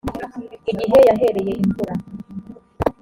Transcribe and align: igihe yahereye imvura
igihe 0.71 0.97
yahereye 1.07 1.53
imvura 1.63 1.93